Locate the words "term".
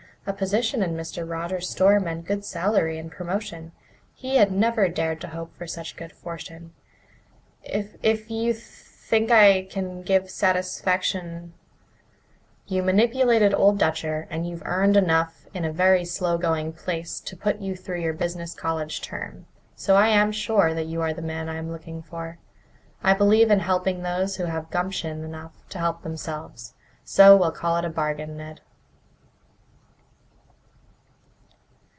19.01-19.47